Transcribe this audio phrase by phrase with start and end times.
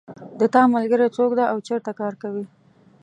[0.39, 2.45] د تا ملګری څوک ده او چېرته کار کوي